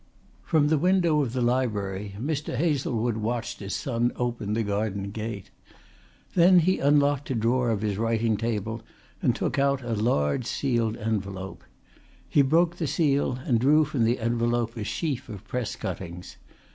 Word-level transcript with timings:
From 0.41 0.69
the 0.69 0.79
window 0.79 1.21
of 1.21 1.33
the 1.33 1.43
library 1.43 2.15
Mr. 2.19 2.55
Hazlewood 2.55 3.17
watched 3.17 3.59
his 3.59 3.75
son 3.75 4.11
open 4.15 4.53
the 4.53 4.63
garden 4.63 5.11
gate. 5.11 5.51
Then 6.33 6.57
he 6.61 6.79
unlocked 6.79 7.29
a 7.29 7.35
drawer 7.35 7.69
of 7.69 7.83
his 7.83 7.99
writing 7.99 8.35
table 8.35 8.81
and 9.21 9.35
took 9.35 9.59
out 9.59 9.83
a 9.83 9.93
large 9.93 10.47
sealed 10.47 10.97
envelope. 10.97 11.63
He 12.27 12.41
broke 12.41 12.77
the 12.77 12.87
seal 12.87 13.37
and 13.45 13.59
drew 13.59 13.85
from 13.85 14.03
the 14.03 14.17
envelope 14.17 14.75
a 14.75 14.83
sheaf 14.83 15.29
of 15.29 15.47
press 15.47 15.75
cuttings. 15.75 16.37